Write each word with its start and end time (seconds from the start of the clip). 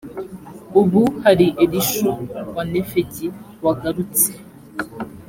ubu 0.79 1.01
hari 1.23 1.45
elishu 1.63 2.07
wa 2.55 2.63
nefegi 2.71 3.27
wagarutse 3.65 4.29